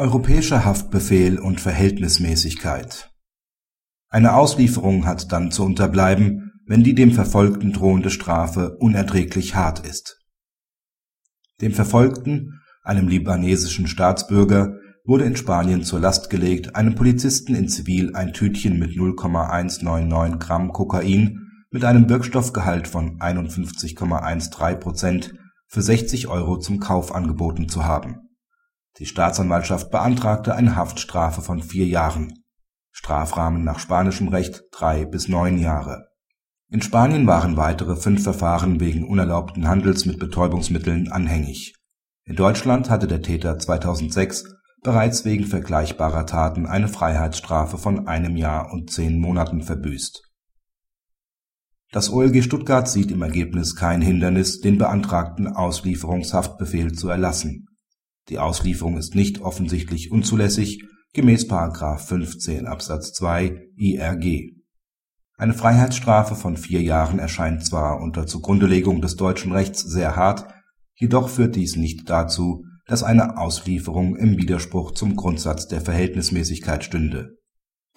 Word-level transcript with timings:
Europäischer 0.00 0.64
Haftbefehl 0.64 1.38
und 1.38 1.60
Verhältnismäßigkeit 1.60 3.10
Eine 4.08 4.32
Auslieferung 4.32 5.04
hat 5.04 5.30
dann 5.30 5.50
zu 5.50 5.62
unterbleiben, 5.62 6.52
wenn 6.64 6.82
die 6.82 6.94
dem 6.94 7.12
Verfolgten 7.12 7.74
drohende 7.74 8.08
Strafe 8.08 8.78
unerträglich 8.78 9.56
hart 9.56 9.86
ist. 9.86 10.18
Dem 11.60 11.72
Verfolgten, 11.72 12.62
einem 12.82 13.08
libanesischen 13.08 13.88
Staatsbürger, 13.88 14.78
wurde 15.04 15.26
in 15.26 15.36
Spanien 15.36 15.84
zur 15.84 16.00
Last 16.00 16.30
gelegt, 16.30 16.76
einem 16.76 16.94
Polizisten 16.94 17.54
in 17.54 17.68
Zivil 17.68 18.16
ein 18.16 18.32
Tütchen 18.32 18.78
mit 18.78 18.96
0,199 18.96 20.38
Gramm 20.40 20.72
Kokain 20.72 21.46
mit 21.70 21.84
einem 21.84 22.08
Wirkstoffgehalt 22.08 22.88
von 22.88 23.18
51,13 23.18 24.76
Prozent 24.76 25.34
für 25.66 25.82
60 25.82 26.28
Euro 26.28 26.56
zum 26.56 26.80
Kauf 26.80 27.14
angeboten 27.14 27.68
zu 27.68 27.84
haben 27.84 28.29
die 28.98 29.06
Staatsanwaltschaft 29.06 29.90
beantragte 29.90 30.54
eine 30.54 30.76
Haftstrafe 30.76 31.42
von 31.42 31.62
vier 31.62 31.86
Jahren 31.86 32.44
(Strafrahmen 32.90 33.64
nach 33.64 33.78
spanischem 33.78 34.28
Recht 34.28 34.64
drei 34.72 35.04
bis 35.04 35.28
neun 35.28 35.58
Jahre). 35.58 36.08
In 36.68 36.82
Spanien 36.82 37.26
waren 37.26 37.56
weitere 37.56 37.96
fünf 37.96 38.22
Verfahren 38.22 38.80
wegen 38.80 39.04
unerlaubten 39.04 39.66
Handels 39.66 40.06
mit 40.06 40.18
Betäubungsmitteln 40.18 41.10
anhängig. 41.10 41.74
In 42.24 42.36
Deutschland 42.36 42.90
hatte 42.90 43.06
der 43.06 43.22
Täter 43.22 43.58
2006 43.58 44.44
bereits 44.82 45.24
wegen 45.24 45.46
vergleichbarer 45.46 46.26
Taten 46.26 46.66
eine 46.66 46.88
Freiheitsstrafe 46.88 47.78
von 47.78 48.06
einem 48.06 48.36
Jahr 48.36 48.72
und 48.72 48.90
zehn 48.90 49.18
Monaten 49.18 49.62
verbüßt. 49.62 50.22
Das 51.92 52.10
OLG 52.10 52.42
Stuttgart 52.42 52.88
sieht 52.88 53.10
im 53.10 53.22
Ergebnis 53.22 53.74
kein 53.74 54.00
Hindernis, 54.00 54.60
den 54.60 54.78
beantragten 54.78 55.48
Auslieferungshaftbefehl 55.48 56.92
zu 56.92 57.08
erlassen 57.08 57.69
die 58.28 58.38
Auslieferung 58.38 58.96
ist 58.96 59.14
nicht 59.14 59.40
offensichtlich 59.40 60.12
unzulässig 60.12 60.84
gemäß§ 61.12 61.48
15 61.98 62.66
Absatz 62.66 63.12
2 63.12 63.68
IRG. 63.76 64.52
Eine 65.36 65.54
Freiheitsstrafe 65.54 66.34
von 66.34 66.56
vier 66.56 66.82
Jahren 66.82 67.18
erscheint 67.18 67.64
zwar 67.64 68.00
unter 68.00 68.26
Zugrundelegung 68.26 69.00
des 69.00 69.16
deutschen 69.16 69.52
Rechts 69.52 69.80
sehr 69.80 70.14
hart, 70.14 70.46
jedoch 70.94 71.28
führt 71.28 71.56
dies 71.56 71.76
nicht 71.76 72.08
dazu, 72.08 72.64
dass 72.86 73.02
eine 73.02 73.38
Auslieferung 73.38 74.16
im 74.16 74.36
Widerspruch 74.36 74.92
zum 74.92 75.16
Grundsatz 75.16 75.66
der 75.66 75.80
Verhältnismäßigkeit 75.80 76.84
stünde. 76.84 77.38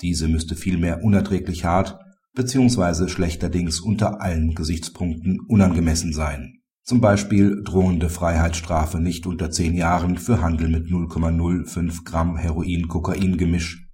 Diese 0.02 0.28
müsste 0.28 0.56
vielmehr 0.56 1.04
unerträglich 1.04 1.66
hart 1.66 2.00
bzw. 2.34 3.10
schlechterdings 3.10 3.80
unter 3.80 4.22
allen 4.22 4.56
Gesichtspunkten 4.56 5.40
unangemessen 5.48 6.14
sein 6.14 6.63
zum 6.84 7.00
Beispiel 7.00 7.64
drohende 7.64 8.10
Freiheitsstrafe 8.10 9.00
nicht 9.00 9.26
unter 9.26 9.50
zehn 9.50 9.74
Jahren 9.74 10.18
für 10.18 10.42
Handel 10.42 10.70
mit 10.70 10.88
0,05 10.88 12.04
Gramm 12.04 12.36
Heroin-Kokain-Gemisch. 12.36 13.88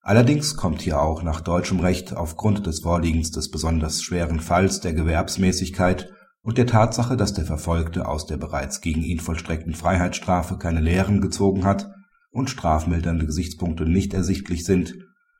Allerdings 0.00 0.56
kommt 0.56 0.82
hier 0.82 1.02
auch 1.02 1.24
nach 1.24 1.40
deutschem 1.40 1.80
Recht 1.80 2.14
aufgrund 2.14 2.66
des 2.66 2.80
Vorliegens 2.80 3.32
des 3.32 3.50
besonders 3.50 4.02
schweren 4.02 4.38
Falls 4.38 4.80
der 4.80 4.92
Gewerbsmäßigkeit 4.94 6.08
und 6.42 6.58
der 6.58 6.68
Tatsache, 6.68 7.16
dass 7.16 7.34
der 7.34 7.44
Verfolgte 7.44 8.06
aus 8.06 8.26
der 8.26 8.36
bereits 8.36 8.80
gegen 8.80 9.02
ihn 9.02 9.18
vollstreckten 9.18 9.74
Freiheitsstrafe 9.74 10.58
keine 10.58 10.80
Lehren 10.80 11.20
gezogen 11.20 11.64
hat 11.64 11.90
und 12.30 12.48
strafmildernde 12.50 13.26
Gesichtspunkte 13.26 13.84
nicht 13.84 14.14
ersichtlich 14.14 14.64
sind, 14.64 14.94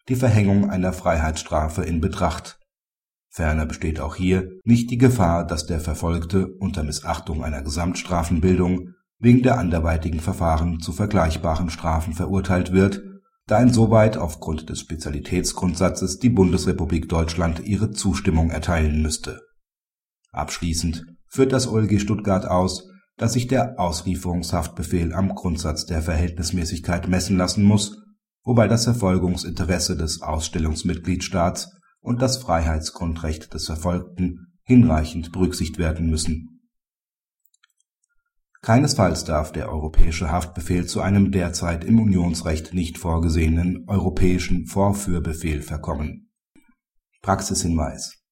die 0.09 0.17
Verhängung 0.17 0.69
einer 0.69 0.93
Freiheitsstrafe 0.93 1.83
in 1.83 2.01
Betracht 2.01 2.59
Ferner 3.37 3.67
besteht 3.67 4.01
auch 4.01 4.17
hier 4.17 4.49
nicht 4.65 4.91
die 4.91 4.97
Gefahr, 4.97 5.47
dass 5.47 5.67
der 5.67 5.79
Verfolgte 5.79 6.47
unter 6.59 6.83
Missachtung 6.83 7.45
einer 7.45 7.61
Gesamtstrafenbildung 7.61 8.95
wegen 9.19 9.43
der 9.43 9.59
anderweitigen 9.59 10.21
Verfahren 10.21 10.81
zu 10.81 10.91
vergleichbaren 10.91 11.69
Strafen 11.69 12.15
verurteilt 12.15 12.73
wird, 12.73 13.03
da 13.47 13.61
insoweit 13.61 14.17
aufgrund 14.17 14.71
des 14.71 14.81
Spezialitätsgrundsatzes 14.81 16.19
die 16.19 16.31
Bundesrepublik 16.31 17.11
Deutschland 17.11 17.61
ihre 17.61 17.91
Zustimmung 17.91 18.49
erteilen 18.49 19.03
müsste. 19.03 19.43
Abschließend 20.33 21.05
führt 21.29 21.53
das 21.53 21.69
OLG 21.69 22.01
Stuttgart 22.01 22.47
aus, 22.47 22.89
dass 23.19 23.35
sich 23.35 23.49
der 23.49 23.79
Auslieferungshaftbefehl 23.79 25.13
am 25.13 25.35
Grundsatz 25.35 25.85
der 25.85 26.01
Verhältnismäßigkeit 26.01 27.07
messen 27.07 27.37
lassen 27.37 27.65
muss, 27.65 27.99
wobei 28.45 28.67
das 28.67 28.85
Verfolgungsinteresse 28.85 29.95
des 29.95 30.23
Ausstellungsmitgliedstaats 30.23 31.77
und 32.07 32.23
das 32.23 32.37
Freiheitsgrundrecht 32.39 33.53
des 33.53 33.67
Verfolgten 33.67 34.53
hinreichend 34.63 35.33
berücksichtigt 35.33 35.79
werden 35.79 36.09
müssen. 36.09 36.61
Keinesfalls 38.63 39.25
darf 39.25 39.53
der 39.53 39.69
Europäische 39.69 40.31
Haftbefehl 40.31 40.87
zu 40.87 41.01
einem 41.01 41.33
derzeit 41.33 41.85
im 41.85 42.01
Unionsrecht 42.01 42.75
nicht 42.75 42.99
vorgesehenen 42.99 43.85
Europäischen 43.89 44.67
Vorführbefehl 44.67 45.63
verkommen. 45.63 46.31
Praxishinweis 47.23 48.23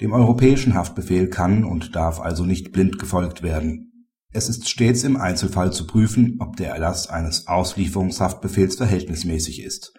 Dem 0.00 0.12
Europäischen 0.12 0.74
Haftbefehl 0.74 1.28
kann 1.30 1.64
und 1.64 1.96
darf 1.96 2.20
also 2.20 2.44
nicht 2.44 2.70
blind 2.70 3.00
gefolgt 3.00 3.42
werden. 3.42 4.08
Es 4.32 4.48
ist 4.48 4.68
stets 4.68 5.02
im 5.02 5.16
Einzelfall 5.16 5.72
zu 5.72 5.86
prüfen, 5.86 6.36
ob 6.38 6.56
der 6.56 6.70
Erlass 6.70 7.08
eines 7.08 7.48
Auslieferungshaftbefehls 7.48 8.76
verhältnismäßig 8.76 9.62
ist. 9.62 9.94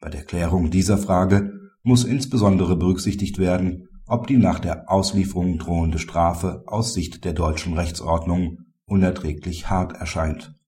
Bei 0.00 0.10
der 0.10 0.24
Klärung 0.24 0.70
dieser 0.70 0.98
Frage 0.98 1.63
muss 1.84 2.04
insbesondere 2.04 2.76
berücksichtigt 2.76 3.38
werden, 3.38 3.88
ob 4.06 4.26
die 4.26 4.38
nach 4.38 4.58
der 4.58 4.90
Auslieferung 4.90 5.58
drohende 5.58 5.98
Strafe 5.98 6.64
aus 6.66 6.94
Sicht 6.94 7.24
der 7.24 7.32
deutschen 7.34 7.74
Rechtsordnung 7.74 8.58
unerträglich 8.86 9.70
hart 9.70 9.92
erscheint 9.92 10.54